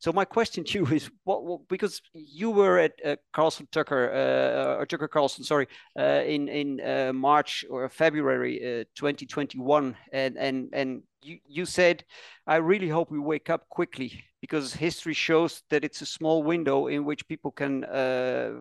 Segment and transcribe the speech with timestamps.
[0.00, 4.10] So my question to you is, what, what because you were at uh, Carlson Tucker
[4.10, 10.70] uh, or Tucker Carlson, sorry, uh, in in uh, March or February 2021, and and
[10.72, 12.02] and you you said,
[12.46, 16.86] I really hope we wake up quickly because history shows that it's a small window
[16.86, 17.84] in which people can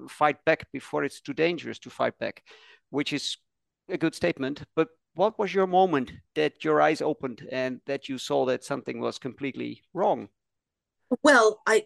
[0.09, 2.43] fight back before it's too dangerous to fight back,
[2.89, 3.37] which is
[3.87, 8.17] a good statement, but what was your moment that your eyes opened and that you
[8.17, 10.27] saw that something was completely wrong?
[11.23, 11.85] Well, I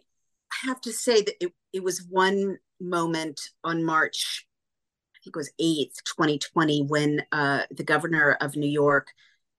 [0.63, 4.45] have to say that it, it was one moment on March,
[5.15, 9.07] I think it was 8th, 2020, when uh, the governor of New York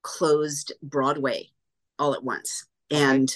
[0.03, 1.49] closed Broadway
[1.99, 2.67] all at once.
[2.93, 3.03] Okay.
[3.03, 3.35] And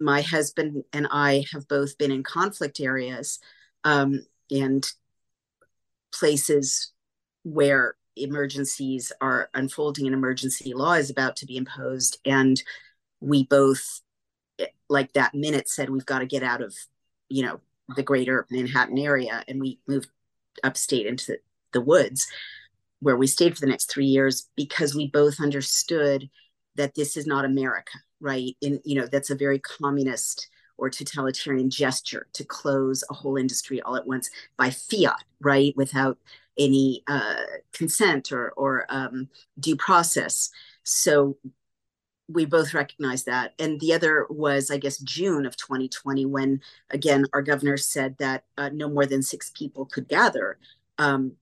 [0.00, 3.38] my husband and I have both been in conflict areas
[3.84, 4.86] um, and
[6.12, 6.92] places
[7.44, 12.60] where emergencies are unfolding and emergency law is about to be imposed and
[13.20, 14.00] we both
[14.88, 16.74] like that minute said we've got to get out of
[17.28, 17.60] you know
[17.96, 20.08] the greater manhattan area and we moved
[20.64, 21.38] upstate into
[21.72, 22.26] the woods
[23.00, 26.28] where we stayed for the next three years because we both understood
[26.76, 31.68] that this is not america right and you know that's a very communist or totalitarian
[31.68, 36.18] gesture to close a whole industry all at once by fiat right without
[36.60, 37.42] any uh,
[37.72, 40.50] consent or, or um, due process.
[40.82, 41.36] So
[42.32, 43.54] we both recognize that.
[43.58, 48.44] And the other was, I guess, June of 2020, when again our governor said that
[48.58, 50.58] uh, no more than six people could gather
[50.98, 51.32] um,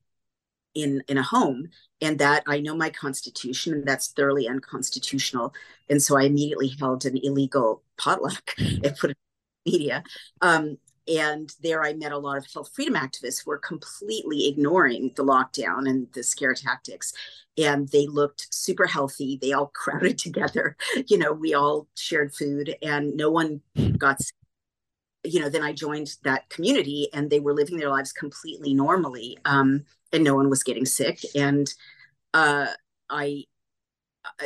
[0.74, 1.68] in in a home,
[2.00, 5.54] and that I know my constitution, and that's thoroughly unconstitutional.
[5.90, 9.18] And so I immediately held an illegal potluck and put it
[9.66, 10.04] in media.
[10.40, 10.78] Um,
[11.08, 15.24] and there I met a lot of health freedom activists who were completely ignoring the
[15.24, 17.12] lockdown and the scare tactics.
[17.56, 19.38] And they looked super healthy.
[19.40, 20.76] They all crowded together.
[21.06, 23.62] You know, we all shared food and no one
[23.96, 24.34] got sick.
[25.24, 29.36] You know, then I joined that community and they were living their lives completely normally.
[29.44, 31.20] Um, and no one was getting sick.
[31.34, 31.72] And
[32.32, 32.68] uh,
[33.10, 33.44] I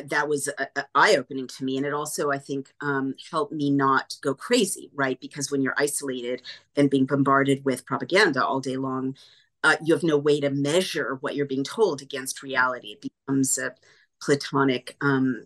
[0.05, 1.77] that was uh, uh, eye opening to me.
[1.77, 5.21] And it also, I think, um, helped me not go crazy, right?
[5.21, 6.43] Because when you're isolated
[6.77, 9.17] and being bombarded with propaganda all day long,
[9.65, 12.89] uh, you have no way to measure what you're being told against reality.
[12.93, 13.75] It becomes a
[14.21, 15.45] platonic, um,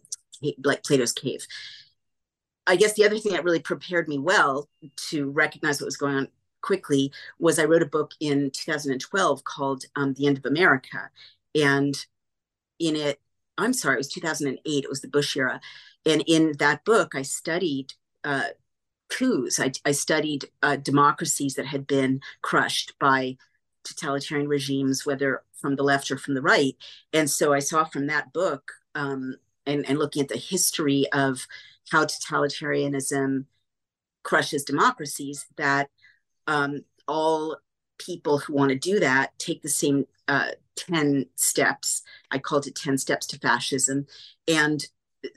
[0.65, 1.47] like Plato's cave.
[2.67, 4.69] I guess the other thing that really prepared me well
[5.09, 6.29] to recognize what was going on
[6.63, 11.11] quickly was I wrote a book in 2012 called um, The End of America.
[11.55, 11.95] And
[12.79, 13.21] in it,
[13.59, 14.85] I'm sorry, it was 2008.
[14.85, 15.61] It was the Bush era.
[16.05, 17.93] And in that book, I studied
[18.25, 18.49] uh,
[19.09, 19.59] coups.
[19.61, 23.37] I, I studied uh, democracies that had been crushed by
[23.85, 26.77] totalitarian regimes, whether from the left or from the right.
[27.13, 29.37] And so I saw from that book um,
[29.67, 31.47] and, and looking at the history of
[31.91, 33.47] how totalitarianism
[34.23, 35.89] crushes democracies that
[36.47, 37.57] um, all
[37.99, 42.03] people who want to do that take the same uh, 10 steps.
[42.31, 44.07] I called it 10 steps to fascism.
[44.47, 44.87] And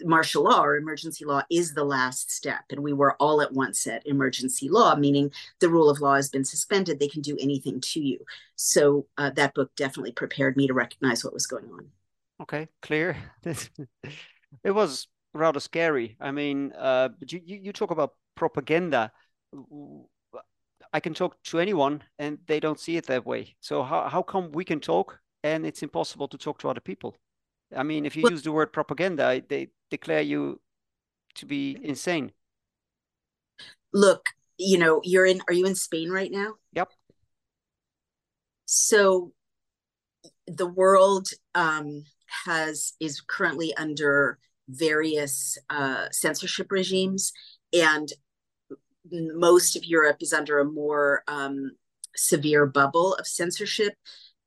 [0.03, 2.63] martial law or emergency law is the last step.
[2.69, 6.29] And we were all at once at emergency law, meaning the rule of law has
[6.29, 6.99] been suspended.
[6.99, 8.19] They can do anything to you.
[8.55, 11.87] So uh, that book definitely prepared me to recognize what was going on.
[12.41, 13.17] Okay, clear.
[13.43, 16.17] it was rather scary.
[16.19, 19.11] I mean, uh, you, you talk about propaganda.
[20.91, 23.55] I can talk to anyone and they don't see it that way.
[23.59, 27.15] So how, how come we can talk and it's impossible to talk to other people?
[27.75, 30.59] I mean, if you well, use the word propaganda, they declare you
[31.35, 32.31] to be insane.
[33.93, 34.25] Look,
[34.57, 36.55] you know, you're in, are you in Spain right now?
[36.73, 36.89] Yep.
[38.65, 39.33] So
[40.47, 42.03] the world um,
[42.45, 47.33] has, is currently under various uh, censorship regimes.
[47.73, 48.11] And
[49.11, 51.71] most of Europe is under a more um,
[52.15, 53.93] severe bubble of censorship,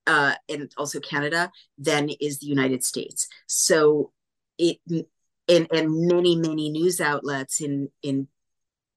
[0.06, 3.28] uh, and also Canada, than is the United States.
[3.46, 4.12] So
[4.58, 4.78] it
[5.48, 8.28] and and many many news outlets in in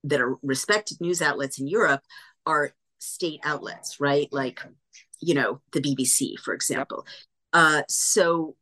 [0.03, 2.01] that are respected news outlets in Europe
[2.45, 4.27] are state outlets, right?
[4.31, 4.61] Like
[5.19, 7.05] you know the BBC, for example.
[7.53, 8.55] Uh, so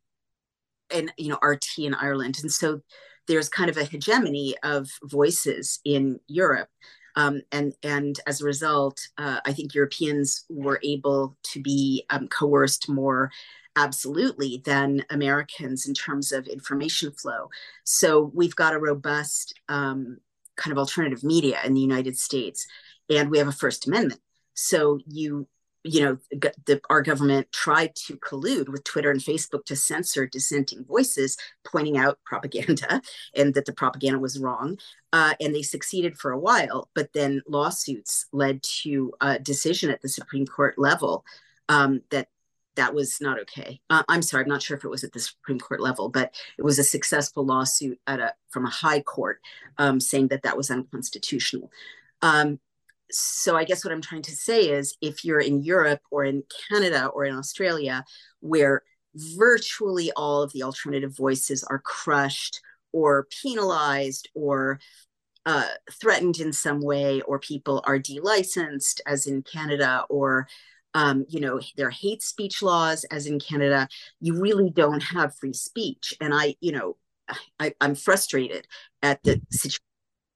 [0.90, 2.80] and you know RT in Ireland, and so
[3.26, 6.68] there's kind of a hegemony of voices in Europe.
[7.16, 12.28] Um, and and as a result, uh, I think Europeans were able to be um,
[12.28, 13.30] coerced more
[13.76, 17.50] absolutely than Americans in terms of information flow.
[17.84, 20.18] So we've got a robust um,
[20.56, 22.66] kind of alternative media in the United States,
[23.10, 24.20] and we have a First Amendment.
[24.54, 25.48] So you
[25.84, 26.18] you know,
[26.64, 31.98] the, our government tried to collude with Twitter and Facebook to censor dissenting voices, pointing
[31.98, 33.02] out propaganda
[33.36, 34.78] and that the propaganda was wrong.
[35.12, 40.02] Uh, and they succeeded for a while, but then lawsuits led to a decision at
[40.02, 41.24] the Supreme Court level
[41.68, 42.28] um, that
[42.76, 43.80] that was not okay.
[43.90, 46.34] Uh, I'm sorry, I'm not sure if it was at the Supreme Court level, but
[46.58, 49.40] it was a successful lawsuit at a from a high court
[49.78, 51.70] um, saying that that was unconstitutional.
[52.22, 52.58] Um,
[53.14, 56.42] so I guess what I'm trying to say is if you're in Europe or in
[56.68, 58.04] Canada or in Australia,
[58.40, 58.82] where
[59.14, 62.60] virtually all of the alternative voices are crushed
[62.92, 64.80] or penalized or
[65.46, 65.68] uh,
[66.00, 70.48] threatened in some way, or people are delicensed, as in Canada, or
[70.94, 73.88] um, you know, there are hate speech laws, as in Canada.
[74.20, 76.96] You really don't have free speech, and I, you know,
[77.58, 78.66] I, I'm frustrated
[79.02, 79.82] at the situation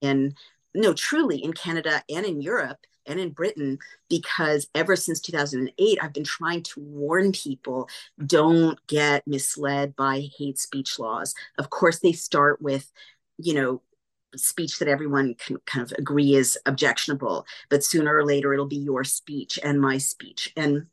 [0.00, 0.34] in
[0.78, 3.78] no, truly in Canada and in Europe and in Britain,
[4.08, 7.88] because ever since 2008, I've been trying to warn people
[8.25, 11.34] don't get misled by hate speech laws.
[11.58, 12.92] Of course, they start with,
[13.38, 13.82] you know,
[14.36, 18.76] speech that everyone can kind of agree is objectionable, but sooner or later it'll be
[18.76, 20.52] your speech and my speech.
[20.56, 20.86] And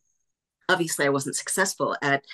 [0.67, 2.25] obviously, I wasn't successful at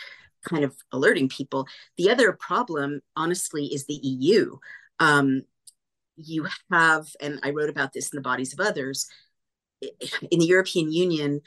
[0.48, 1.68] kind of alerting people.
[1.98, 4.58] The other problem, honestly, is the EU.
[5.00, 5.44] Um,
[6.26, 9.08] you have, and I wrote about this in the bodies of others,
[9.82, 11.42] in the European Union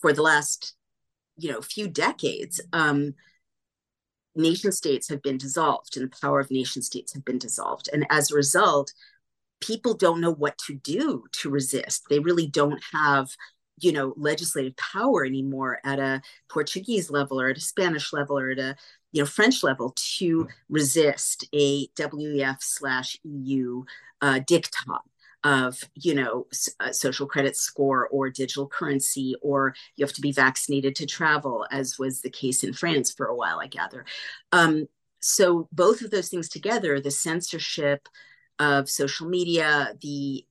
[0.00, 0.74] for the last,
[1.36, 3.14] you know, few decades, um,
[4.36, 7.88] nation states have been dissolved and the power of nation states have been dissolved.
[7.92, 8.92] And as a result,
[9.60, 12.04] people don't know what to do to resist.
[12.08, 13.28] They really don't have,
[13.80, 18.50] you know, legislative power anymore at a Portuguese level or at a Spanish level or
[18.50, 18.76] at a
[19.14, 23.84] you know French level to resist a WEF slash EU
[24.20, 25.00] uh, diktat
[25.44, 26.46] of you know
[26.90, 31.98] social credit score or digital currency or you have to be vaccinated to travel as
[31.98, 34.04] was the case in france for a while i gather.
[34.52, 34.88] Um,
[35.20, 38.08] so both of those things together the censorship
[38.58, 40.44] of social media the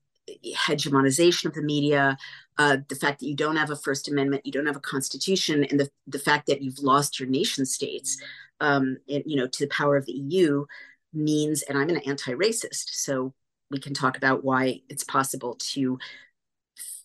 [0.56, 2.18] hegemonization of the media
[2.59, 5.63] uh, the fact that you don't have a first amendment you don't have a constitution
[5.66, 8.18] and the, the fact that you've lost your nation states
[8.59, 10.65] um, and, you know to the power of the eu
[11.13, 13.33] means and i'm an anti-racist so
[13.69, 15.97] we can talk about why it's possible to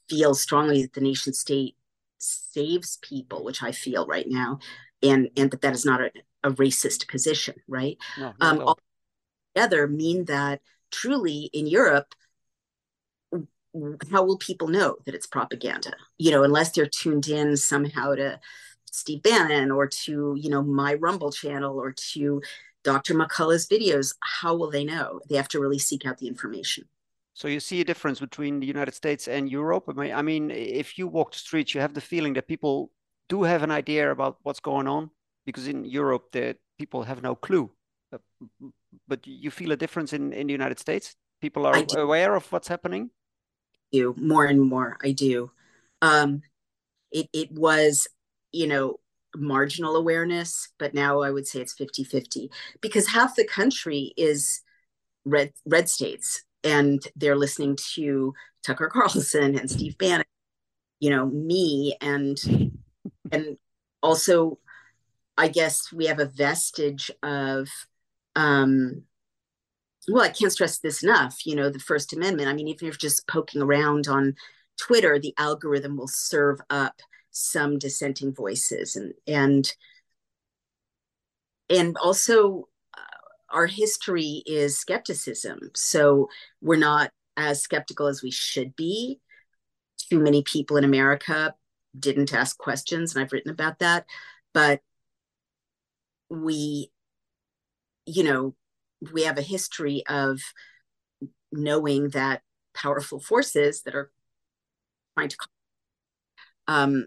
[0.09, 1.77] feel strongly that the nation state
[2.19, 4.59] saves people, which I feel right now,
[5.03, 6.11] and and that that is not a,
[6.43, 7.97] a racist position, right?
[8.19, 8.79] No, um, all
[9.55, 10.61] together mean that
[10.91, 12.15] truly in Europe,
[14.11, 15.93] how will people know that it's propaganda?
[16.19, 18.41] You know, unless they're tuned in somehow to
[18.93, 22.43] Steve Bannon or to you know my Rumble channel or to
[22.85, 23.15] Dr.
[23.15, 25.21] McCullough's videos, how will they know?
[25.29, 26.85] They have to really seek out the information.
[27.35, 29.85] So you see a difference between the United States and Europe.
[29.89, 32.91] I mean, I mean, if you walk the streets, you have the feeling that people
[33.29, 35.11] do have an idea about what's going on,
[35.45, 37.71] because in Europe, the people have no clue.
[39.07, 41.15] But you feel a difference in in the United States.
[41.41, 43.11] People are aware of what's happening.
[43.93, 44.97] I do more and more.
[45.03, 45.51] I do.
[46.03, 46.43] Um,
[47.11, 48.09] it it was,
[48.53, 48.97] you know,
[49.37, 52.51] marginal awareness, but now I would say it's 50 50
[52.81, 54.63] because half the country is
[55.25, 58.33] red, red states and they're listening to
[58.65, 60.25] Tucker Carlson and Steve Bannon,
[61.01, 62.39] you know, me and,
[63.31, 63.57] and
[64.03, 64.59] also,
[65.37, 67.69] I guess we have a vestige of,
[68.35, 69.03] um,
[70.09, 72.49] well, I can't stress this enough, you know, the First Amendment.
[72.49, 74.35] I mean, even if you're just poking around on
[74.79, 77.01] Twitter, the algorithm will serve up
[77.39, 79.73] some dissenting voices and and
[81.71, 85.59] and also uh, our history is skepticism.
[85.75, 86.29] So
[86.63, 89.21] we're not as skeptical as we should be.
[90.11, 91.55] Too many people in america
[91.99, 94.07] didn't ask questions and i've written about that
[94.53, 94.81] but
[96.31, 96.91] we
[98.07, 98.55] you know
[99.13, 100.41] we have a history of
[101.53, 102.43] knowing that
[102.75, 104.11] powerful forces that are
[105.17, 105.37] trying to
[106.67, 107.07] um,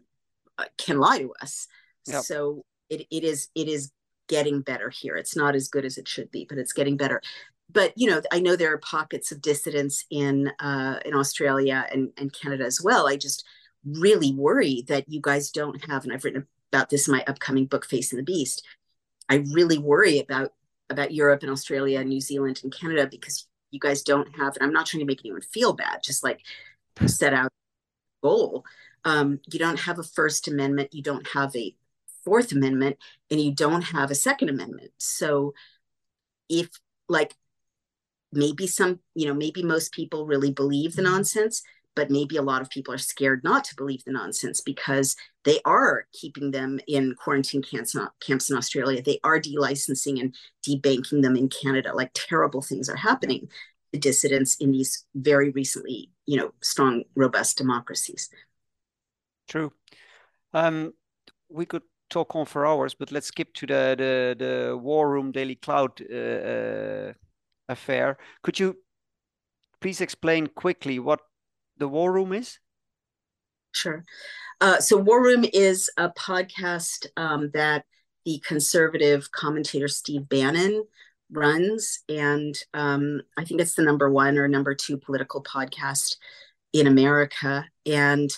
[0.77, 1.67] can lie to us.
[2.07, 2.23] Yep.
[2.23, 3.91] So it, it is it is
[4.27, 5.15] getting better here.
[5.15, 7.21] It's not as good as it should be, but it's getting better.
[7.69, 12.11] But you know, I know there are pockets of dissidence in uh, in Australia and,
[12.17, 13.07] and Canada as well.
[13.07, 13.45] I just
[13.85, 17.65] really worry that you guys don't have, and I've written about this in my upcoming
[17.65, 18.65] book, Facing the Beast.
[19.29, 20.53] I really worry about
[20.89, 24.63] about Europe and Australia and New Zealand and Canada because you guys don't have, and
[24.63, 26.41] I'm not trying to make anyone feel bad, just like
[27.05, 27.51] set out
[28.21, 28.65] goal
[29.05, 31.75] um, you don't have a First Amendment, you don't have a
[32.23, 32.97] Fourth Amendment,
[33.29, 34.91] and you don't have a Second Amendment.
[34.97, 35.53] So,
[36.49, 36.69] if
[37.09, 37.35] like
[38.31, 41.63] maybe some, you know, maybe most people really believe the nonsense,
[41.95, 45.59] but maybe a lot of people are scared not to believe the nonsense because they
[45.65, 49.01] are keeping them in quarantine camps, camps in Australia.
[49.01, 51.93] They are delicensing and debanking them in Canada.
[51.93, 53.49] Like terrible things are happening
[53.93, 58.29] to dissidents in these very recently, you know, strong, robust democracies.
[59.51, 59.73] True.
[60.53, 60.93] Um,
[61.49, 65.33] we could talk on for hours, but let's skip to the the, the War Room
[65.33, 67.13] DailyClout uh, uh,
[67.67, 68.17] affair.
[68.43, 68.77] Could you
[69.81, 71.19] please explain quickly what
[71.75, 72.59] the War Room is?
[73.73, 74.05] Sure.
[74.61, 77.83] Uh, so, War Room is a podcast um, that
[78.23, 80.85] the conservative commentator Steve Bannon
[81.29, 82.03] runs.
[82.07, 86.15] And um, I think it's the number one or number two political podcast
[86.71, 87.65] in America.
[87.85, 88.29] And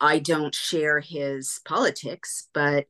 [0.00, 2.86] I, don't share his politics, but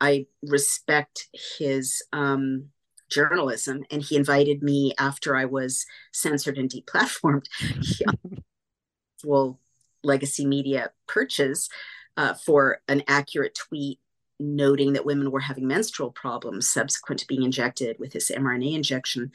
[0.00, 1.28] I respect
[1.58, 2.66] his um,
[3.10, 3.84] journalism.
[3.90, 7.46] And he invited me after I was censored and deplatformed.
[9.24, 9.58] well,
[10.02, 11.68] legacy media purchase
[12.16, 14.00] uh, for an accurate tweet
[14.40, 19.32] noting that women were having menstrual problems subsequent to being injected with this mRNA injection.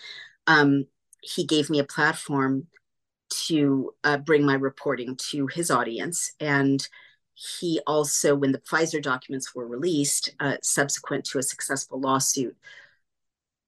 [0.48, 0.88] Um,
[1.22, 2.68] he gave me a platform
[3.48, 6.32] to uh, bring my reporting to his audience.
[6.40, 6.88] And
[7.34, 12.56] he also, when the Pfizer documents were released, uh, subsequent to a successful lawsuit,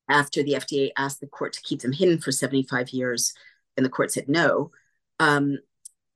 [0.09, 3.33] after the FDA asked the court to keep them hidden for 75 years,
[3.75, 4.71] and the court said no,
[5.19, 5.57] um,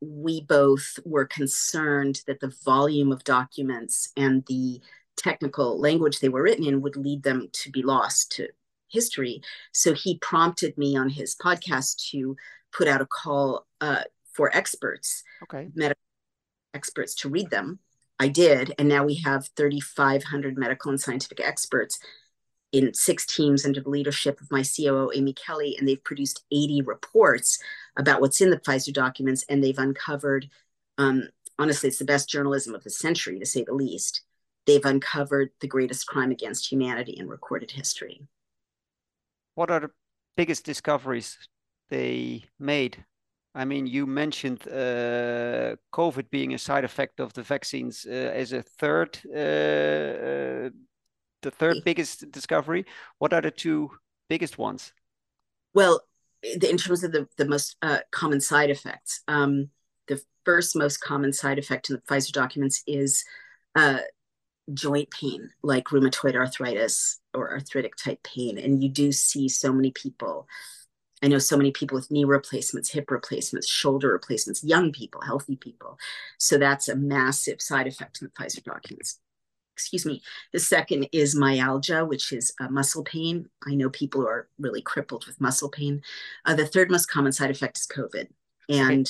[0.02, 4.80] we both were concerned that the volume of documents and the
[5.18, 8.48] technical language they were written in would lead them to be lost to
[8.90, 9.42] history.
[9.74, 12.36] So he prompted me on his podcast to
[12.72, 15.70] put out a call uh, for experts, okay.
[15.74, 16.02] medical
[16.74, 17.80] experts, to read them.
[18.20, 22.00] I did, and now we have 3,500 medical and scientific experts
[22.72, 26.82] in six teams under the leadership of my COO, Amy Kelly, and they've produced 80
[26.84, 27.60] reports
[27.98, 30.50] about what's in the Pfizer documents, and they've uncovered,
[30.98, 34.22] um, honestly, it's the best journalism of the century, to say the least.
[34.68, 38.22] They've uncovered the greatest crime against humanity in recorded history.
[39.56, 39.92] What are the
[40.38, 41.38] biggest discoveries
[41.90, 43.04] they made?
[43.56, 48.54] I mean, you mentioned uh, COVID being a side effect of the vaccines uh, as
[48.54, 50.70] a third uh, uh
[51.42, 52.86] the third biggest discovery.
[53.18, 53.92] What are the two
[54.28, 54.94] biggest ones?
[55.74, 56.02] Well,
[56.44, 59.70] in terms of the, the most uh, common side effects, um,
[60.08, 63.24] the first most common side effect in the Pfizer documents is
[63.76, 64.00] uh,
[64.74, 68.58] joint pain, like rheumatoid arthritis or arthritic type pain.
[68.58, 70.48] And you do see so many people.
[71.22, 75.58] I know so many people with knee replacements, hip replacements, shoulder replacements, young people, healthy
[75.58, 75.98] people.
[76.38, 79.20] So that's a massive side effect in the Pfizer documents
[79.80, 80.22] excuse me.
[80.52, 83.48] The second is myalgia, which is uh, muscle pain.
[83.66, 86.02] I know people who are really crippled with muscle pain.
[86.44, 88.28] Uh, the third most common side effect is COVID.
[88.68, 89.06] And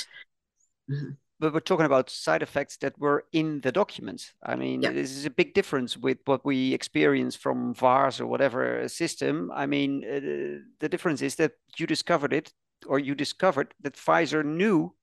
[0.89, 1.11] mm-hmm.
[1.39, 4.33] But we're talking about side effects that were in the documents.
[4.43, 4.91] I mean, yeah.
[4.91, 9.49] this is a big difference with what we experience from VAERS or whatever system.
[9.53, 12.51] I mean, uh, the difference is that you discovered it,
[12.85, 14.93] or you discovered that Pfizer knew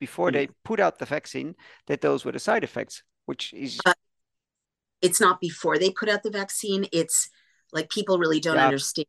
[0.00, 0.36] before mm-hmm.
[0.36, 1.54] they put out the vaccine
[1.86, 3.92] that those were the side effects, which is uh,
[5.02, 7.28] it's not before they put out the vaccine it's
[7.72, 8.66] like people really don't yeah.
[8.66, 9.06] understand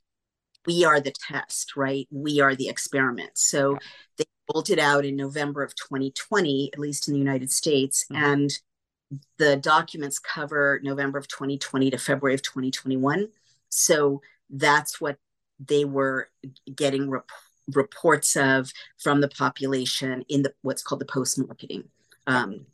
[0.66, 3.78] we are the test right we are the experiment so yeah.
[4.18, 8.24] they rolled it out in november of 2020 at least in the united states mm-hmm.
[8.24, 8.52] and
[9.38, 13.28] the documents cover november of 2020 to february of 2021
[13.70, 15.18] so that's what
[15.60, 16.30] they were
[16.76, 17.30] getting rep-
[17.74, 21.86] reports of from the population in the what's called the post marketing
[22.28, 22.66] um,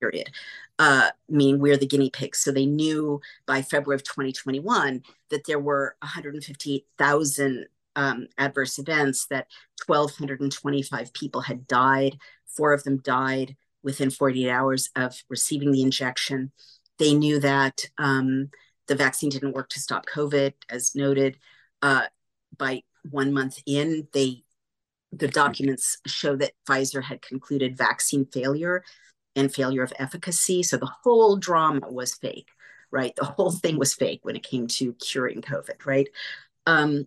[0.00, 0.30] period,
[0.78, 2.38] uh, meaning we're the guinea pigs.
[2.38, 9.46] So they knew by February of 2021 that there were 158,000 um, adverse events, that
[9.86, 12.18] 1,225 people had died.
[12.46, 16.52] Four of them died within 48 hours of receiving the injection.
[16.98, 18.50] They knew that um,
[18.86, 21.38] the vaccine didn't work to stop COVID, as noted.
[21.80, 22.04] Uh,
[22.56, 24.44] by one month in, they
[25.12, 28.82] the documents show that Pfizer had concluded vaccine failure
[29.36, 30.62] and failure of efficacy.
[30.62, 32.48] So the whole drama was fake,
[32.90, 33.14] right?
[33.16, 36.08] The whole thing was fake when it came to curing COVID, right?
[36.66, 37.06] Um,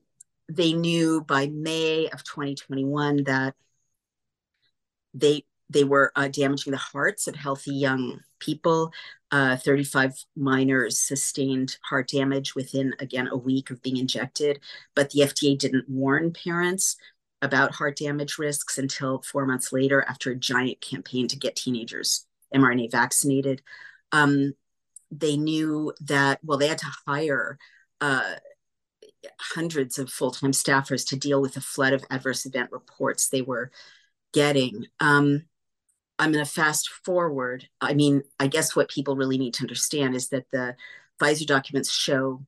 [0.49, 3.55] they knew by May of 2021 that
[5.13, 8.91] they they were uh, damaging the hearts of healthy young people.
[9.31, 14.59] Uh, 35 minors sustained heart damage within, again, a week of being injected,
[14.95, 16.95] but the FDA didn't warn parents
[17.41, 22.27] about heart damage risks until four months later after a giant campaign to get teenagers
[22.53, 23.61] mRNA vaccinated.
[24.11, 24.53] Um,
[25.11, 27.57] they knew that, well, they had to hire
[27.99, 28.35] uh,
[29.39, 33.41] hundreds of full time staffers to deal with the flood of adverse event reports they
[33.41, 33.71] were
[34.33, 34.85] getting.
[34.99, 35.45] Um,
[36.17, 37.67] I'm going to fast forward.
[37.81, 40.75] I mean, I guess what people really need to understand is that the
[41.21, 42.45] Pfizer documents show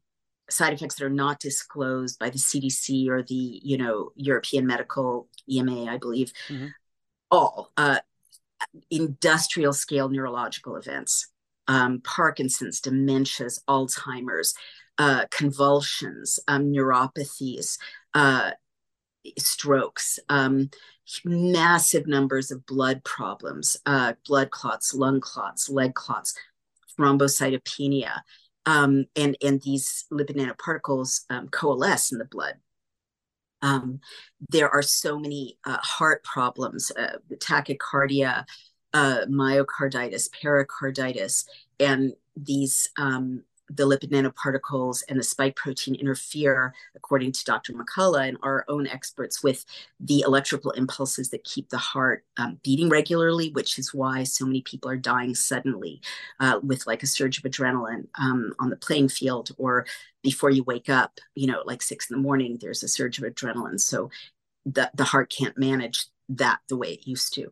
[0.49, 5.27] side effects that are not disclosed by the CDC or the you know European Medical
[5.49, 6.67] EMA, I believe, mm-hmm.
[7.31, 7.99] all uh,
[8.89, 11.27] industrial scale neurological events,
[11.67, 14.53] um, Parkinson's, dementias, Alzheimer's,
[14.97, 17.77] uh, convulsions, um, neuropathies,
[18.13, 18.51] uh,
[19.37, 20.69] strokes, um,
[21.23, 26.33] massive numbers of blood problems, uh, blood clots, lung clots, leg clots,
[26.97, 28.21] thrombocytopenia,
[28.65, 32.55] um, and and these lipid nanoparticles um, coalesce in the blood.
[33.61, 34.01] Um,
[34.49, 38.45] there are so many uh, heart problems, uh, tachycardia,
[38.93, 41.45] uh, myocarditis, pericarditis,
[41.79, 47.73] and these um, the lipid nanoparticles and the spike protein interfere, according to Dr.
[47.73, 49.65] McCullough and our own experts, with
[49.99, 54.61] the electrical impulses that keep the heart um, beating regularly, which is why so many
[54.61, 56.01] people are dying suddenly
[56.39, 59.85] uh, with like a surge of adrenaline um, on the playing field or
[60.23, 63.23] before you wake up, you know, like six in the morning, there's a surge of
[63.23, 63.79] adrenaline.
[63.79, 64.09] So
[64.65, 67.51] the, the heart can't manage that the way it used to.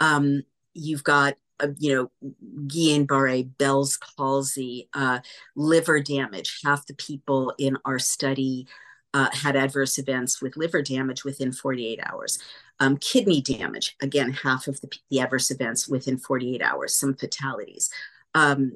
[0.00, 0.42] Um,
[0.74, 1.34] you've got
[1.78, 2.30] you know,
[2.66, 5.20] Guillain-Barré, Bell's palsy, uh,
[5.56, 6.60] liver damage.
[6.64, 8.66] Half the people in our study
[9.14, 12.38] uh, had adverse events with liver damage within 48 hours.
[12.80, 17.90] Um, kidney damage, again, half of the, the, adverse events within 48 hours, some fatalities.
[18.34, 18.72] Um,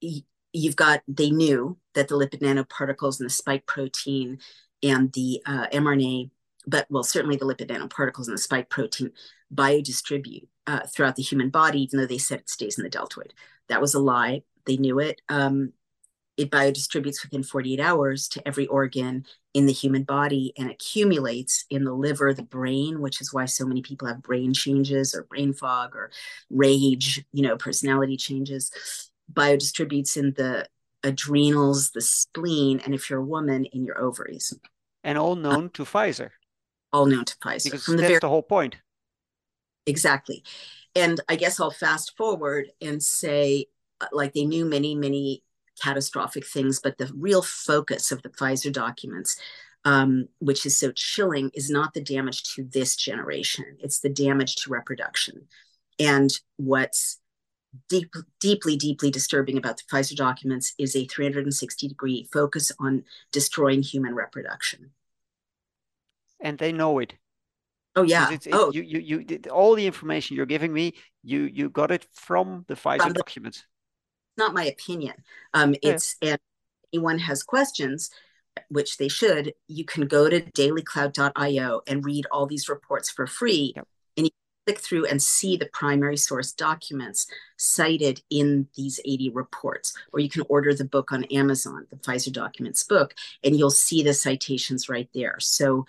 [0.00, 4.38] you've got, they knew that the lipid nanoparticles and the spike protein
[4.82, 6.30] and the uh, mRNA,
[6.66, 9.12] but well, certainly the lipid nanoparticles and the spike protein
[9.54, 13.32] biodistribute uh, throughout the human body, even though they said it stays in the deltoid.
[13.68, 14.42] That was a lie.
[14.64, 15.20] They knew it.
[15.28, 15.72] Um,
[16.36, 21.84] it biodistributes within 48 hours to every organ in the human body and accumulates in
[21.84, 25.54] the liver, the brain, which is why so many people have brain changes or brain
[25.54, 26.10] fog or
[26.50, 28.70] rage, you know, personality changes.
[29.32, 30.66] Biodistributes in the
[31.02, 34.52] adrenals, the spleen, and if you're a woman, in your ovaries.
[35.02, 36.30] And all known to Pfizer.
[36.92, 37.64] All known to Pfizer.
[37.64, 38.76] Because From that's the, very- the whole point
[39.86, 40.44] exactly.
[40.94, 43.66] And I guess I'll fast forward and say,
[44.00, 45.42] uh, like, they knew many, many
[45.80, 49.38] catastrophic things, but the real focus of the Pfizer documents,
[49.84, 54.56] um, which is so chilling, is not the damage to this generation, it's the damage
[54.56, 55.46] to reproduction.
[55.98, 57.20] And what's
[57.88, 63.82] deep, deeply, deeply disturbing about the Pfizer documents is a 360 degree focus on destroying
[63.82, 64.90] human reproduction.
[66.40, 67.14] And they know it.
[67.96, 68.30] Oh yeah.
[68.30, 72.06] It's, oh, you, you, you, all the information you're giving me, you, you got it
[72.12, 73.64] from the Pfizer from the, documents.
[74.36, 75.14] Not my opinion.
[75.54, 75.92] Um, yeah.
[75.92, 76.38] it's and
[76.92, 78.10] anyone has questions,
[78.68, 79.54] which they should.
[79.66, 83.72] You can go to dailyclout.io and read all these reports for free,
[84.16, 84.30] and you
[84.66, 89.94] click through and see the primary source documents cited in these 80 reports.
[90.12, 94.02] Or you can order the book on Amazon, the Pfizer documents book, and you'll see
[94.02, 95.36] the citations right there.
[95.38, 95.86] So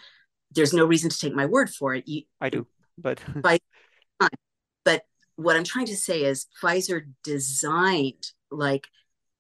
[0.58, 2.08] there's no reason to take my word for it.
[2.08, 2.68] You, I do,
[2.98, 3.62] but but
[5.38, 8.88] what I'm trying to say is Pfizer designed like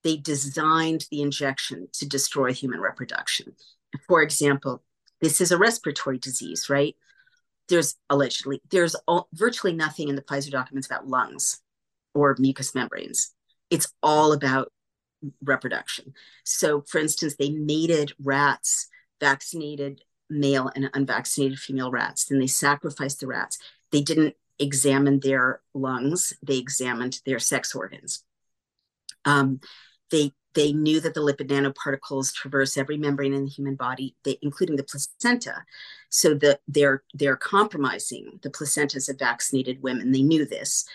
[0.03, 3.53] they designed the injection to destroy human reproduction.
[4.07, 4.83] For example,
[5.21, 6.95] this is a respiratory disease, right?
[7.67, 11.59] There's allegedly there's all, virtually nothing in the Pfizer documents about lungs
[12.13, 13.33] or mucous membranes.
[13.69, 14.71] It's all about
[15.43, 16.13] reproduction.
[16.45, 18.87] So, for instance, they mated rats
[19.19, 22.25] vaccinated male and unvaccinated female rats.
[22.25, 23.57] Then they sacrificed the rats.
[23.91, 28.23] They didn't examine their lungs, they examined their sex organs.
[29.25, 29.59] Um,
[30.09, 34.39] they they knew that the lipid nanoparticles traverse every membrane in the human body, they,
[34.41, 35.63] including the placenta.
[36.09, 40.11] So that they're they're compromising the placentas of vaccinated women.
[40.11, 40.85] They knew this.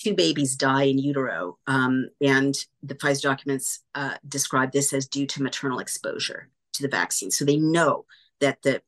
[0.00, 5.26] Two babies die in utero, um, and the Pfizer documents uh, describe this as due
[5.28, 7.30] to maternal exposure to the vaccine.
[7.30, 8.04] So they know
[8.40, 8.82] that the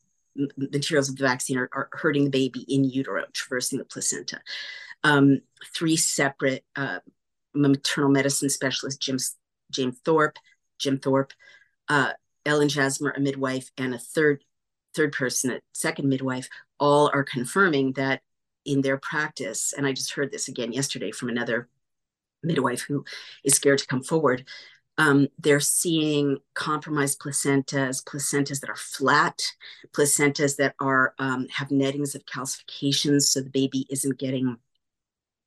[0.56, 4.40] materials of the vaccine are, are hurting the baby in utero, traversing the placenta.
[5.04, 5.40] Um,
[5.74, 6.98] three separate uh,
[7.54, 9.18] maternal medicine specialists, Jim,
[9.70, 10.36] James Thorp,
[10.78, 11.32] Jim Thorp,
[11.88, 12.12] uh,
[12.46, 14.44] Ellen Jasmer, a midwife, and a third
[14.94, 16.48] third person, a second midwife,
[16.80, 18.22] all are confirming that
[18.64, 21.68] in their practice, and I just heard this again yesterday from another
[22.42, 23.04] midwife who
[23.44, 24.44] is scared to come forward,
[24.98, 29.40] um, they're seeing compromised placentas, placentas that are flat,
[29.92, 34.56] placentas that are um, have nettings of calcifications, so the baby isn't getting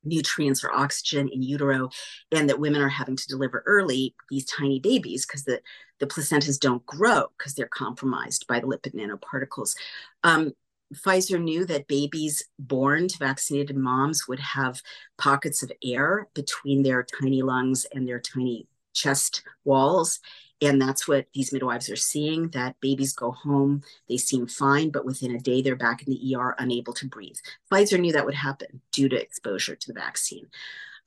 [0.04, 1.90] nutrients or oxygen in utero,
[2.32, 5.60] and that women are having to deliver early these tiny babies because the
[6.00, 9.76] the placentas don't grow because they're compromised by the lipid nanoparticles.
[10.24, 10.52] Um,
[10.94, 14.82] Pfizer knew that babies born to vaccinated moms would have
[15.16, 20.20] pockets of air between their tiny lungs and their tiny chest walls.
[20.60, 25.04] And that's what these midwives are seeing that babies go home, they seem fine, but
[25.04, 27.36] within a day they're back in the ER unable to breathe.
[27.70, 30.46] Pfizer knew that would happen due to exposure to the vaccine.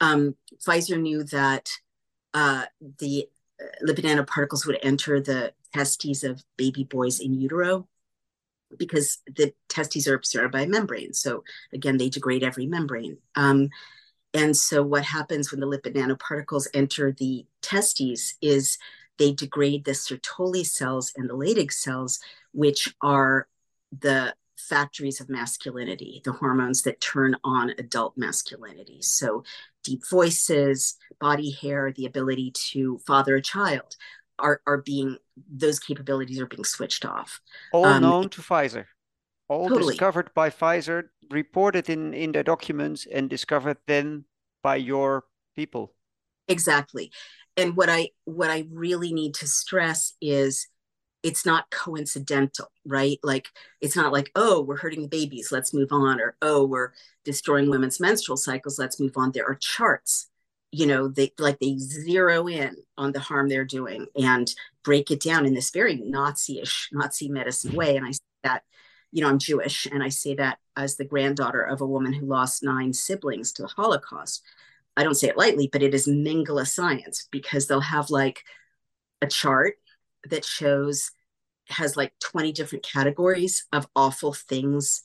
[0.01, 1.69] Um, Pfizer knew that
[2.33, 2.65] uh,
[2.99, 3.29] the
[3.61, 7.87] uh, lipid nanoparticles would enter the testes of baby boys in utero
[8.77, 11.13] because the testes are surrounded by membrane.
[11.13, 13.17] So again, they degrade every membrane.
[13.35, 13.69] Um,
[14.35, 18.77] and so what happens when the lipid nanoparticles enter the testes is
[19.17, 22.19] they degrade the Sertoli cells and the Leydig cells,
[22.51, 23.47] which are
[23.97, 29.01] the factories of masculinity, the hormones that turn on adult masculinity.
[29.01, 29.45] So
[29.85, 33.95] deep voices, body hair, the ability to father a child
[34.37, 35.17] are, are being
[35.49, 37.39] those capabilities are being switched off.
[37.71, 38.87] All um, known to Pfizer.
[39.47, 39.93] All totally.
[39.93, 44.25] discovered by Pfizer, reported in, in the documents and discovered then
[44.63, 45.93] by your people.
[46.47, 47.11] Exactly.
[47.57, 50.67] And what I what I really need to stress is
[51.23, 53.17] it's not coincidental, right?
[53.23, 53.47] Like
[53.81, 56.91] it's not like, oh, we're hurting the babies, let's move on, or oh, we're
[57.23, 59.31] destroying women's menstrual cycles, let's move on.
[59.31, 60.27] There are charts
[60.75, 64.53] you know they like they zero in on the harm they're doing and
[64.83, 68.63] break it down in this very nazi-ish nazi medicine way and i say that
[69.15, 72.25] you know i'm jewish and i say that as the granddaughter of a woman who
[72.25, 74.43] lost nine siblings to the holocaust
[74.97, 78.43] i don't say it lightly but it is Mengele science because they'll have like
[79.21, 79.75] a chart
[80.29, 81.11] that shows
[81.69, 85.03] has like 20 different categories of awful things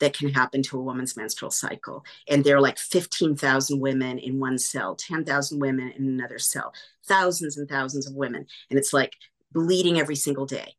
[0.00, 2.04] that can happen to a woman's menstrual cycle.
[2.26, 6.72] And there are like 15,000 women in one cell, 10,000 women in another cell,
[7.06, 8.46] thousands and thousands of women.
[8.70, 9.12] And it's like
[9.52, 10.74] bleeding every single day,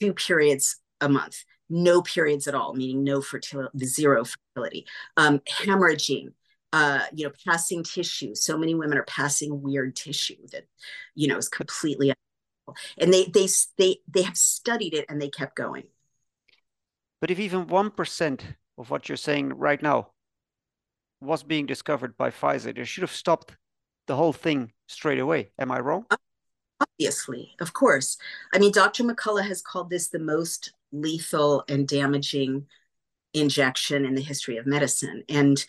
[0.00, 6.32] two periods a month, no periods at all, meaning no fertility, zero fertility, um, hemorrhaging.
[6.74, 8.34] Uh, you know, passing tissue.
[8.34, 10.64] So many women are passing weird tissue that,
[11.14, 12.14] you know, is completely,
[12.96, 15.84] and they they they they have studied it and they kept going.
[17.20, 18.40] But if even 1%
[18.78, 20.12] of what you're saying right now
[21.20, 23.56] was being discovered by Pfizer, they should have stopped
[24.06, 25.52] the whole thing straight away.
[25.58, 26.06] Am I wrong?
[26.80, 28.18] Obviously, of course.
[28.52, 29.04] I mean, Dr.
[29.04, 32.66] McCullough has called this the most lethal and damaging
[33.34, 35.24] injection in the history of medicine.
[35.28, 35.64] And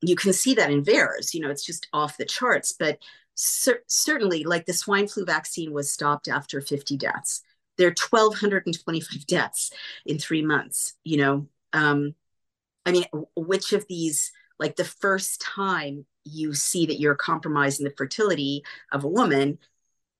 [0.00, 2.72] you can see that in VAERS, you know, it's just off the charts.
[2.72, 2.98] But
[3.34, 7.42] cer- certainly, like the swine flu vaccine was stopped after 50 deaths
[7.78, 9.70] there are 1225 deaths
[10.04, 12.14] in three months you know um
[12.84, 17.94] i mean which of these like the first time you see that you're compromising the
[17.96, 18.62] fertility
[18.92, 19.58] of a woman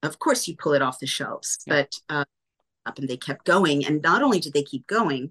[0.03, 1.83] of course you pull it off the shelves yeah.
[1.83, 2.25] but uh,
[2.89, 5.31] up and they kept going and not only did they keep going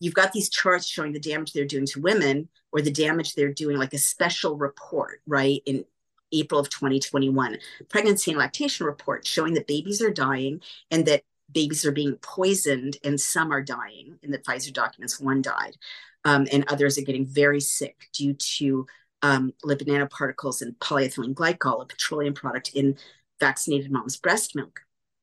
[0.00, 3.52] you've got these charts showing the damage they're doing to women or the damage they're
[3.52, 5.84] doing like a special report right in
[6.32, 11.84] April of 2021, pregnancy and lactation report showing that babies are dying and that babies
[11.84, 14.18] are being poisoned and some are dying.
[14.22, 15.76] In the Pfizer documents, one died,
[16.24, 18.86] um, and others are getting very sick due to
[19.22, 22.96] um, lipid nanoparticles and polyethylene glycol, a petroleum product in
[23.38, 24.80] vaccinated mom's breast milk.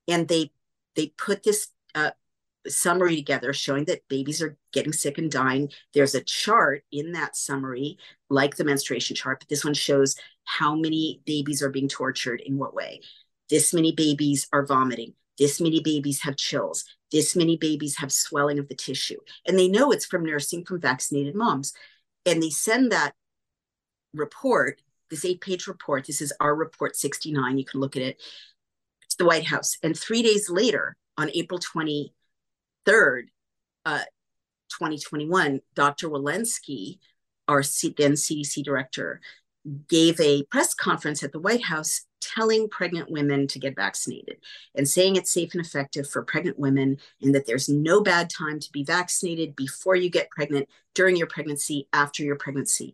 [0.07, 0.51] And they
[0.95, 2.11] they put this uh,
[2.67, 5.69] summary together showing that babies are getting sick and dying.
[5.93, 7.97] There's a chart in that summary,
[8.29, 12.57] like the menstruation chart, but this one shows how many babies are being tortured in
[12.57, 13.01] what way.
[13.49, 15.13] This many babies are vomiting.
[15.37, 16.83] This many babies have chills.
[17.11, 19.17] This many babies have swelling of the tissue.
[19.47, 21.73] And they know it's from nursing from vaccinated moms.
[22.25, 23.13] And they send that
[24.13, 26.05] report, this eight page report.
[26.05, 27.57] This is our report 69.
[27.57, 28.21] You can look at it
[29.19, 29.77] the White House.
[29.83, 33.25] And three days later, on April 23rd,
[33.85, 33.99] uh,
[34.69, 36.09] 2021, Dr.
[36.09, 36.97] Walensky,
[37.47, 39.21] our then CDC director,
[39.87, 44.37] gave a press conference at the White House telling pregnant women to get vaccinated
[44.75, 48.59] and saying it's safe and effective for pregnant women and that there's no bad time
[48.59, 52.93] to be vaccinated before you get pregnant, during your pregnancy, after your pregnancy.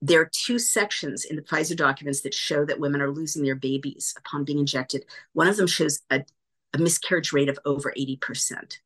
[0.00, 3.56] There are two sections in the Pfizer documents that show that women are losing their
[3.56, 5.04] babies upon being injected.
[5.32, 6.24] One of them shows a,
[6.72, 8.78] a miscarriage rate of over 80%.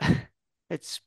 [0.70, 1.00] It's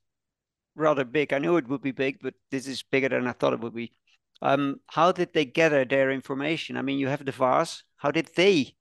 [0.76, 1.34] rather big.
[1.34, 3.76] I knew it would be big, but this is bigger than I thought it would
[3.76, 3.94] be.
[4.42, 6.78] Um, how did they gather their information?
[6.78, 7.84] I mean, you have the VAERS.
[7.98, 8.76] How did they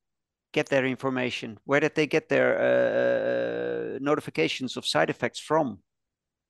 [0.52, 1.58] get their information?
[1.64, 5.80] Where did they get their uh, notifications of side effects from?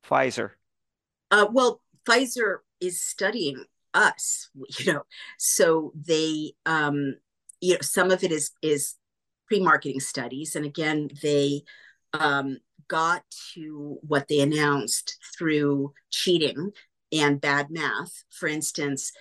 [0.08, 0.52] Pfizer.
[1.30, 5.02] Uh, well, Pfizer is studying us, you know,
[5.38, 7.16] so they, um,
[7.60, 8.94] you know, some of it is is
[9.48, 11.62] pre-marketing studies, and again, they
[12.12, 12.58] um,
[12.88, 13.22] got
[13.54, 16.72] to what they announced through cheating
[17.12, 18.24] and bad math.
[18.30, 19.12] For instance,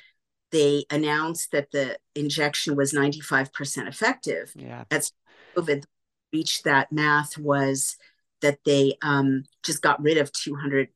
[0.51, 4.51] they announced that the injection was 95% effective.
[4.55, 4.85] Yeah.
[4.89, 5.11] That's
[5.55, 5.83] COVID
[6.33, 7.97] reached that math was
[8.41, 10.89] that they um, just got rid of 200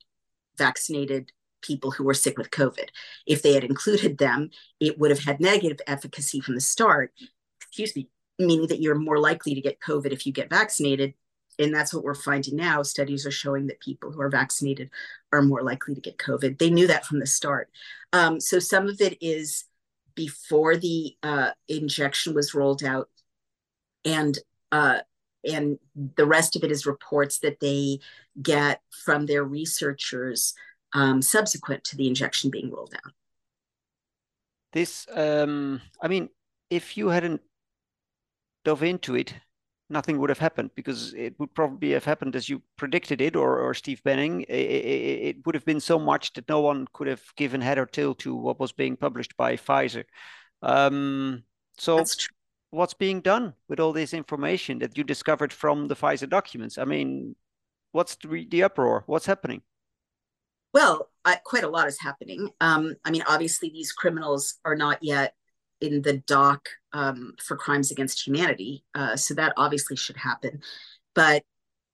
[0.57, 1.31] vaccinated
[1.63, 2.89] people who were sick with COVID.
[3.25, 7.11] If they had included them, it would have had negative efficacy from the start.
[7.61, 11.15] Excuse me, meaning that you're more likely to get COVID if you get vaccinated.
[11.59, 12.81] And that's what we're finding now.
[12.81, 14.89] Studies are showing that people who are vaccinated
[15.31, 16.57] are more likely to get COVID.
[16.57, 17.69] They knew that from the start.
[18.11, 19.65] Um, so some of it is
[20.15, 23.09] before the uh, injection was rolled out,
[24.05, 24.37] and
[24.71, 24.99] uh,
[25.43, 25.77] and
[26.15, 27.99] the rest of it is reports that they
[28.41, 30.53] get from their researchers
[30.93, 33.13] um, subsequent to the injection being rolled out.
[34.71, 36.29] This, um, I mean,
[36.69, 37.41] if you hadn't
[38.65, 39.33] dove into it,
[39.89, 43.59] nothing would have happened because it would probably have happened as you predicted it, or,
[43.59, 44.41] or Steve Bannon.
[44.41, 47.77] It, it, it, would have been so much that no one could have given head
[47.77, 50.05] or tail to what was being published by Pfizer.
[50.61, 51.43] Um,
[51.77, 52.03] so,
[52.71, 56.77] what's being done with all this information that you discovered from the Pfizer documents?
[56.77, 57.35] I mean,
[57.91, 59.03] what's the, the uproar?
[59.05, 59.61] What's happening?
[60.73, 61.09] Well,
[61.43, 62.49] quite a lot is happening.
[62.59, 65.35] Um, I mean, obviously, these criminals are not yet
[65.81, 68.83] in the dock um, for crimes against humanity.
[68.95, 70.61] Uh, so that obviously should happen.
[71.13, 71.43] But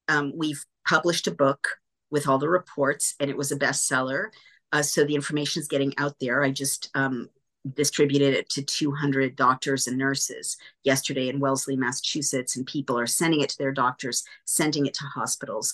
[0.08, 1.68] um, we've published a book
[2.10, 4.28] with all the reports, and it was a bestseller.
[4.72, 6.44] Uh, so the information is getting out there.
[6.44, 7.30] I just um,
[7.74, 13.42] distributed it to 200 doctors and nurses yesterday in Wellesley, Massachusetts, and people are sending
[13.42, 15.74] it to their doctors, sending it to hospitals.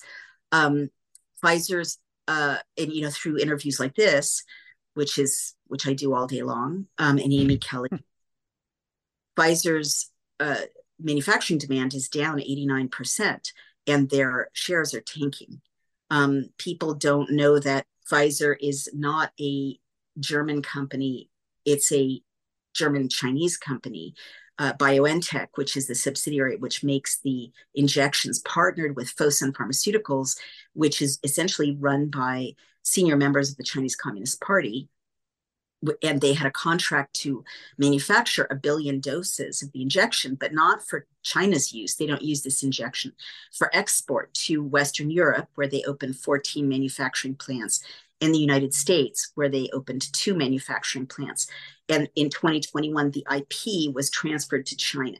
[0.51, 0.89] Um,
[1.43, 4.43] Pfizer's uh, and you know through interviews like this,
[4.93, 7.89] which is which I do all day long, um, and Amy Kelly,
[9.37, 10.61] Pfizer's uh,
[10.99, 13.51] manufacturing demand is down 89%,
[13.87, 15.61] and their shares are tanking.
[16.09, 19.79] Um, people don't know that Pfizer is not a
[20.19, 21.29] German company,
[21.65, 22.21] it's a
[22.73, 24.13] German Chinese company
[24.57, 30.37] uh, BioNTech, which is the subsidiary which makes the injections, partnered with Fosun Pharmaceuticals,
[30.73, 34.89] which is essentially run by senior members of the Chinese Communist Party.
[36.01, 37.43] And they had a contract to
[37.77, 41.95] manufacture a billion doses of the injection, but not for China's use.
[41.95, 43.13] They don't use this injection
[43.51, 47.83] for export to Western Europe, where they opened 14 manufacturing plants
[48.21, 51.47] in the United States, where they opened two manufacturing plants.
[51.89, 55.17] And in 2021, the IP was transferred to China.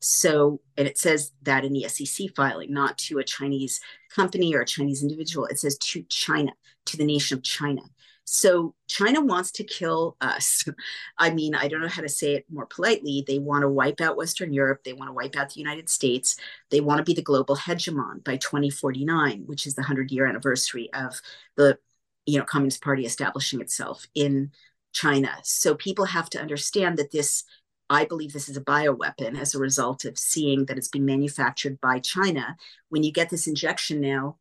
[0.00, 3.80] So, and it says that in the SEC filing, not to a Chinese
[4.12, 5.46] company or a Chinese individual.
[5.46, 6.52] It says to China,
[6.86, 7.82] to the nation of China.
[8.24, 10.64] So China wants to kill us.
[11.18, 13.24] I mean, I don't know how to say it more politely.
[13.26, 14.82] They want to wipe out Western Europe.
[14.84, 16.36] They want to wipe out the United States.
[16.70, 20.92] They want to be the global hegemon by 2049, which is the 100 year anniversary
[20.92, 21.20] of
[21.56, 21.78] the
[22.26, 24.52] you know Communist Party establishing itself in
[24.92, 25.36] China.
[25.42, 27.44] So people have to understand that this,
[27.88, 31.80] I believe this is a bioweapon as a result of seeing that it's been manufactured
[31.80, 32.56] by China.
[32.90, 34.38] When you get this injection now,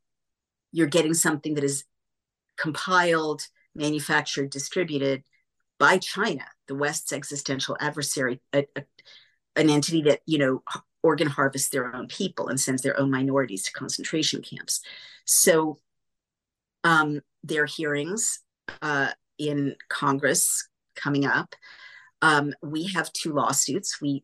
[0.71, 1.85] you're getting something that is
[2.57, 5.23] compiled, manufactured, distributed
[5.79, 8.83] by China, the West's existential adversary, a, a,
[9.55, 10.63] an entity that, you know,
[11.03, 14.81] organ harvests their own people and sends their own minorities to concentration camps.
[15.25, 15.79] So
[16.83, 18.39] um, their hearings
[18.81, 21.55] uh, in Congress coming up.
[22.21, 24.01] Um, we have two lawsuits.
[24.01, 24.23] We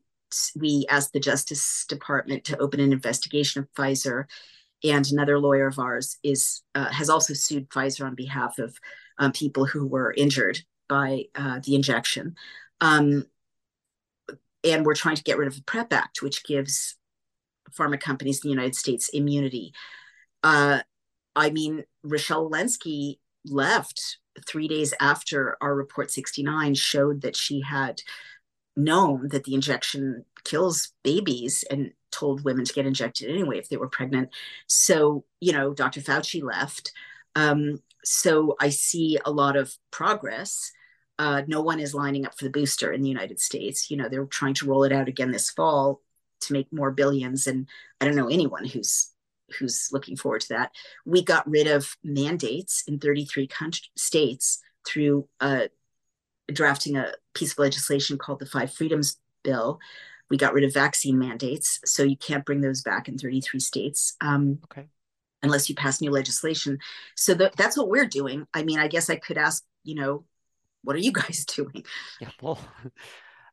[0.55, 4.25] we asked the Justice Department to open an investigation of Pfizer,
[4.83, 8.77] and another lawyer of ours is uh, has also sued Pfizer on behalf of
[9.17, 12.35] um, people who were injured by uh, the injection.
[12.81, 13.25] Um,
[14.63, 16.95] and we're trying to get rid of the PREP Act, which gives
[17.71, 19.73] pharma companies in the United States immunity.
[20.43, 20.81] Uh,
[21.35, 24.17] I mean, Rochelle Walensky left
[24.47, 28.01] three days after our report 69 showed that she had
[28.75, 33.77] known that the injection kills babies and told women to get injected anyway if they
[33.77, 34.29] were pregnant.
[34.67, 36.01] So, you know, Dr.
[36.01, 36.91] Fauci left.
[37.35, 40.71] Um, so I see a lot of progress.
[41.19, 43.89] Uh, no one is lining up for the booster in the United States.
[43.89, 46.01] You know, they're trying to roll it out again this fall
[46.41, 47.47] to make more billions.
[47.47, 47.67] And
[47.99, 49.11] I don't know anyone who's
[49.57, 50.71] who's looking forward to that.
[51.05, 55.67] We got rid of mandates in 33 country, states through uh,
[56.51, 59.79] drafting a piece of legislation called the Five Freedoms Bill.
[60.29, 64.15] We got rid of vaccine mandates, so you can't bring those back in 33 states.
[64.21, 64.87] Um, okay.
[65.43, 66.79] Unless you pass new legislation.
[67.15, 68.47] So th- that's what we're doing.
[68.53, 70.25] I mean, I guess I could ask, you know,
[70.83, 71.85] what are you guys doing?
[72.19, 72.59] Yeah, well,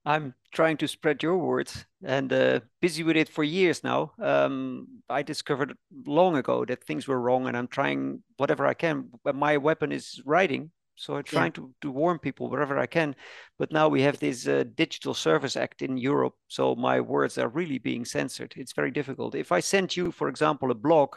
[0.04, 4.12] I'm trying to spread your words and uh, busy with it for years now.
[4.20, 5.74] Um, I discovered
[6.06, 9.10] long ago that things were wrong, and I'm trying whatever I can.
[9.24, 11.62] My weapon is writing, so I'm trying yeah.
[11.62, 13.16] to, to warn people wherever I can.
[13.58, 17.48] But now we have this uh, Digital Service Act in Europe, so my words are
[17.48, 18.52] really being censored.
[18.56, 19.34] It's very difficult.
[19.34, 21.16] If I send you, for example, a blog,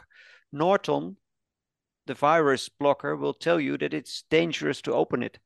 [0.50, 1.18] Norton,
[2.06, 5.38] the virus blocker, will tell you that it's dangerous to open it.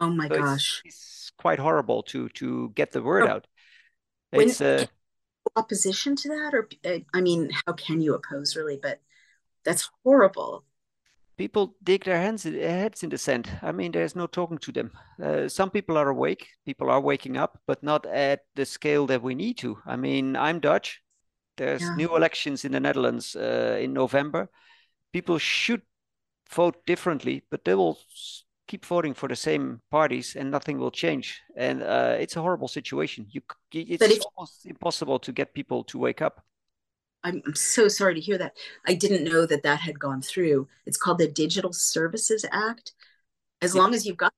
[0.00, 0.82] Oh my so gosh.
[0.84, 3.34] It's, it's quite horrible to to get the word oh.
[3.34, 3.46] out.
[4.32, 4.86] It's when, uh,
[5.56, 8.78] opposition to that, or uh, I mean, how can you oppose really?
[8.80, 9.00] But
[9.64, 10.64] that's horrible.
[11.36, 13.48] People dig their hands heads in the sand.
[13.62, 14.90] I mean, there's no talking to them.
[15.22, 16.48] Uh, some people are awake.
[16.66, 19.78] People are waking up, but not at the scale that we need to.
[19.86, 21.00] I mean, I'm Dutch.
[21.56, 21.94] There's yeah.
[21.94, 24.50] new elections in the Netherlands uh, in November.
[25.12, 25.82] People should
[26.50, 27.98] vote differently, but they will
[28.68, 31.42] keep voting for the same parties and nothing will change.
[31.56, 33.26] And uh, it's a horrible situation.
[33.30, 33.40] You,
[33.72, 36.44] it's if, almost impossible to get people to wake up.
[37.24, 38.56] I'm, I'm so sorry to hear that.
[38.86, 40.68] I didn't know that that had gone through.
[40.86, 42.92] It's called the Digital Services Act.
[43.60, 43.80] As yeah.
[43.80, 44.32] long as you've got,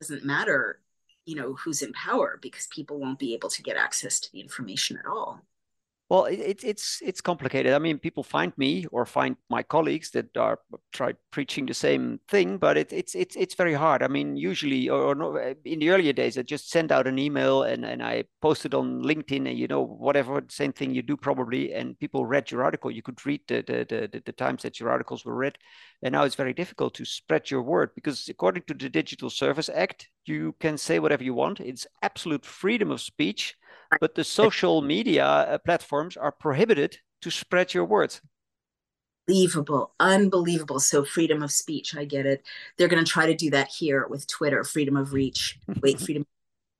[0.00, 0.80] it doesn't matter,
[1.26, 4.40] you know, who's in power because people won't be able to get access to the
[4.40, 5.42] information at all.
[6.12, 7.72] Well, it, it's it's complicated.
[7.72, 10.58] I mean, people find me or find my colleagues that are
[10.92, 14.02] try preaching the same thing, but it, it's it's it's very hard.
[14.02, 17.06] I mean, usually, or, or no, eh, in the earlier days, I just sent out
[17.06, 21.00] an email and and I posted on LinkedIn, and you know, whatever same thing you
[21.00, 22.90] do probably, and people read your article.
[22.90, 25.56] You could read the the the, the times that your articles were read,
[26.02, 29.70] and now it's very difficult to spread your word because according to the Digital Service
[29.74, 31.60] Act, you can say whatever you want.
[31.60, 33.56] It's absolute freedom of speech
[34.00, 38.20] but the social media uh, platforms are prohibited to spread your words.
[39.28, 39.94] Unbelievable.
[40.00, 40.80] Unbelievable.
[40.80, 42.44] So freedom of speech i get it.
[42.76, 45.58] They're going to try to do that here with twitter freedom of reach.
[45.80, 46.26] Wait freedom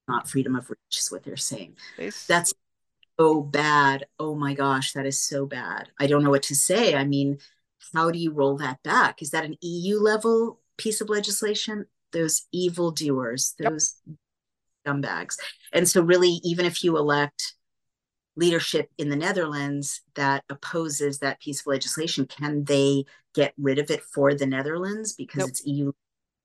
[0.09, 1.77] not freedom of reach is what they're saying.
[1.96, 2.27] It's...
[2.27, 2.53] that's
[3.18, 4.07] so bad.
[4.18, 5.90] Oh my gosh that is so bad.
[6.01, 6.96] I don't know what to say.
[6.96, 7.38] I mean
[7.94, 9.22] how do you roll that back?
[9.22, 11.87] Is that an eu level piece of legislation?
[12.11, 14.16] Those evil doers those yep
[14.87, 15.37] scumbags.
[15.73, 17.55] And so, really, even if you elect
[18.37, 23.90] leadership in the Netherlands that opposes that piece of legislation, can they get rid of
[23.90, 25.49] it for the Netherlands because nope.
[25.51, 25.92] it's EU?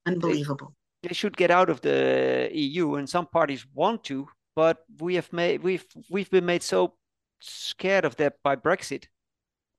[0.05, 0.73] Unbelievable.
[1.03, 5.15] They, they should get out of the EU, and some parties want to, but we
[5.15, 6.95] have made we've we've been made so
[7.41, 9.05] scared of that by Brexit.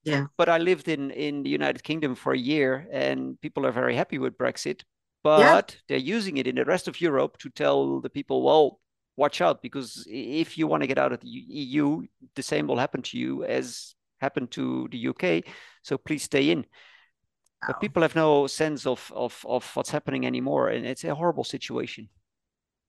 [0.03, 0.27] Yeah.
[0.37, 3.95] But I lived in in the United Kingdom for a year, and people are very
[3.95, 4.83] happy with Brexit
[5.23, 5.61] but yeah.
[5.87, 8.79] they're using it in the rest of Europe to tell the people, well,
[9.15, 12.03] watch out, because if you want to get out of the EU,
[12.35, 15.43] the same will happen to you as happened to the UK.
[15.83, 16.59] So please stay in.
[16.59, 17.67] Wow.
[17.67, 20.69] But people have no sense of, of, of what's happening anymore.
[20.69, 22.09] And it's a horrible situation.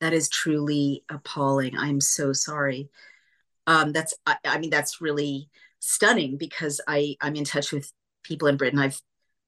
[0.00, 1.76] That is truly appalling.
[1.76, 2.88] I'm so sorry.
[3.66, 8.48] Um, that's, I, I mean, that's really stunning because I, I'm in touch with people
[8.48, 8.78] in Britain.
[8.78, 9.00] I've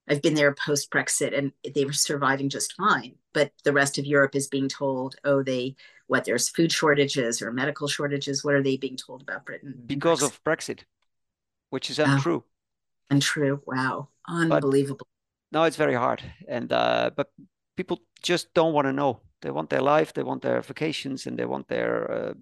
[0.08, 3.14] I've been there post Brexit and they were surviving just fine.
[3.32, 7.52] But the rest of Europe is being told, oh, they, what, there's food shortages or
[7.52, 8.44] medical shortages.
[8.44, 9.74] What are they being told about Britain?
[9.86, 10.26] Because Brexit?
[10.26, 10.80] of Brexit,
[11.70, 12.44] which is untrue.
[12.44, 13.62] Oh, untrue.
[13.66, 14.08] Wow.
[14.28, 15.06] Unbelievable.
[15.50, 16.22] But, no, it's very hard.
[16.48, 17.28] And, uh, but
[17.76, 19.20] people just don't want to know.
[19.40, 22.34] They want their life, they want their vacations, and they want their, uh,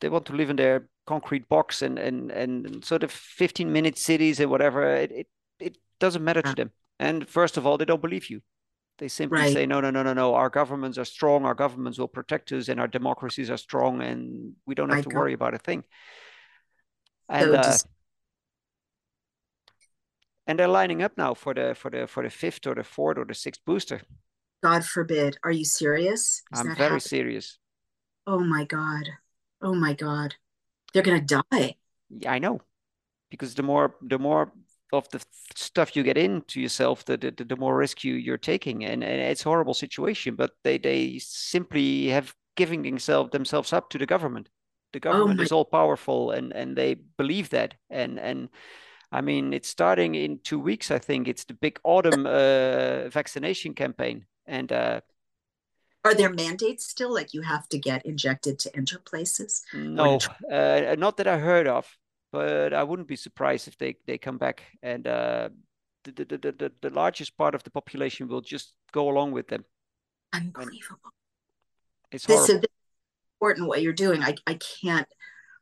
[0.00, 3.96] they want to live in their concrete box and, and, and sort of 15 minute
[3.96, 4.84] cities and whatever.
[4.84, 5.26] It, it,
[5.60, 6.70] it doesn't matter to them.
[6.98, 8.40] And first of all, they don't believe you.
[8.98, 9.52] They simply right.
[9.52, 10.34] say, no, no, no, no, no.
[10.34, 11.44] Our governments are strong.
[11.44, 15.14] Our governments will protect us, and our democracies are strong, and we don't have to
[15.14, 15.84] worry about a thing.
[17.28, 17.76] And uh,
[20.48, 23.18] and they're lining up now for the for the for the fifth or the fourth
[23.18, 24.00] or the sixth booster.
[24.62, 25.36] God forbid.
[25.44, 26.42] Are you serious?
[26.52, 27.00] Is I'm very happening?
[27.00, 27.58] serious.
[28.26, 29.08] Oh my God.
[29.62, 30.34] Oh my God.
[30.92, 31.76] They're gonna die.
[32.10, 32.62] Yeah, I know.
[33.30, 34.50] Because the more the more
[34.92, 35.22] of the
[35.54, 39.20] stuff you get into yourself, the the, the more risk you you're taking, and, and
[39.20, 40.34] it's a horrible situation.
[40.34, 44.48] But they they simply have giving themselves themselves up to the government.
[44.92, 48.48] The oh government oh is all powerful, and and they believe that, and and.
[49.10, 50.90] I mean, it's starting in two weeks.
[50.90, 55.00] I think it's the big autumn uh, vaccination campaign, and uh,
[56.04, 57.14] are there mandates still?
[57.14, 59.64] Like you have to get injected to enter places?
[59.72, 60.18] No,
[60.52, 61.88] uh, not that I heard of
[62.38, 65.48] but I wouldn't be surprised if they, they come back and uh,
[66.04, 69.48] the, the, the, the, the largest part of the population will just go along with
[69.48, 69.64] them.
[70.32, 71.00] Unbelievable.
[71.02, 72.46] And it's horrible.
[72.46, 72.64] This is
[73.34, 74.22] important what you're doing.
[74.22, 75.08] I, I can't,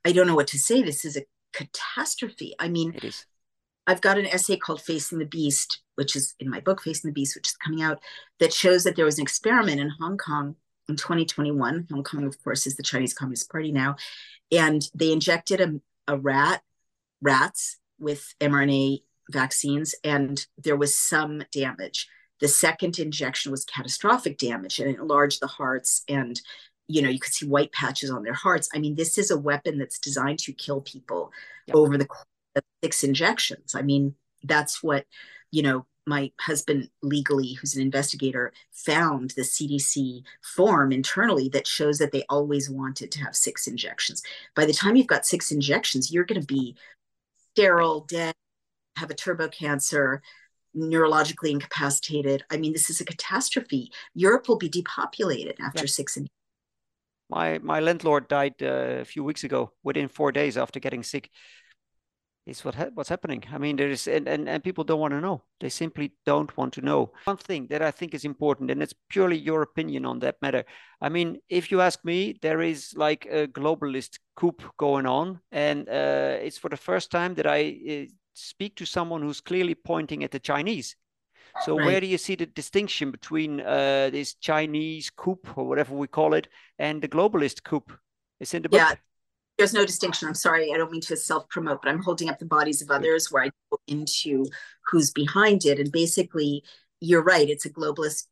[0.05, 0.83] I don't know what to say.
[0.83, 1.25] This is a
[1.55, 2.55] catastrophe.
[2.59, 3.25] I mean, it is.
[3.87, 7.15] I've got an essay called Facing the Beast, which is in my book, Facing the
[7.15, 8.01] Beast, which is coming out,
[8.39, 10.57] that shows that there was an experiment in Hong Kong
[10.91, 11.87] in 2021.
[11.91, 13.97] Hong Kong, of course, is the Chinese Communist Party now,
[14.53, 16.63] and they injected a, a rat
[17.21, 22.09] rats with mRNA vaccines, and there was some damage.
[22.41, 26.41] The second injection was catastrophic damage and it enlarged the hearts and
[26.89, 29.39] you know you could see white patches on their hearts i mean this is a
[29.39, 31.33] weapon that's designed to kill people
[31.67, 31.77] yep.
[31.77, 35.05] over the course of six injections i mean that's what
[35.51, 40.23] you know my husband legally who's an investigator found the cdc
[40.55, 44.23] form internally that shows that they always wanted to have six injections.
[44.55, 46.77] By the time you've got six injections you're going to be
[47.55, 48.35] sterile dead
[48.97, 50.23] have a turbo cancer
[50.77, 52.45] neurologically incapacitated.
[52.51, 53.91] I mean this is a catastrophe.
[54.15, 55.89] Europe will be depopulated after yeah.
[55.89, 56.31] six injections
[57.29, 61.31] my my landlord died uh, a few weeks ago within four days after getting sick
[62.47, 63.45] is what ha- what's happening.
[63.53, 65.43] I mean, there is, and, and, and people don't want to know.
[65.61, 67.13] They simply don't want to know.
[67.25, 70.65] One thing that I think is important, and it's purely your opinion on that matter.
[71.01, 75.89] I mean, if you ask me, there is like a globalist coup going on, and
[75.89, 80.23] uh, it's for the first time that I uh, speak to someone who's clearly pointing
[80.23, 80.97] at the Chinese.
[81.65, 81.87] So right.
[81.87, 86.35] where do you see the distinction between uh, this Chinese coup or whatever we call
[86.35, 87.83] it and the globalist coup?
[88.39, 88.79] It's in the book.
[88.79, 88.95] Yeah,
[89.59, 90.29] there's no distinction.
[90.29, 92.91] I'm sorry, I don't mean to self promote, but I'm holding up the bodies of
[92.91, 94.47] others where I go into
[94.91, 95.79] who's behind it.
[95.79, 96.63] And basically,
[97.01, 98.27] you're right, it's a globalist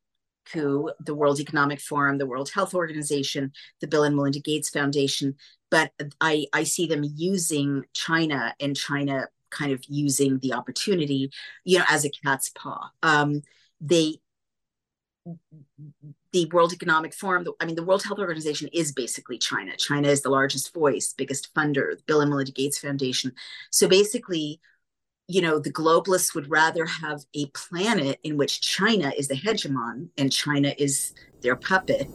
[0.52, 5.36] coup, the World Economic Forum, the World Health Organization, the Bill and Melinda Gates Foundation.
[5.70, 11.30] But I, I see them using China and China kind of using the opportunity,
[11.64, 12.90] you know, as a cat's paw.
[13.02, 13.42] Um,
[13.80, 14.18] they
[16.34, 19.76] the World Economic Forum, I mean, the World Health Organization is basically China.
[19.76, 23.32] China is the largest voice, biggest funder, the Bill and Melinda Gates Foundation.
[23.70, 24.60] So basically,
[25.28, 30.08] you know, the globalists would rather have a planet in which China is the hegemon
[30.18, 32.10] and China is their puppet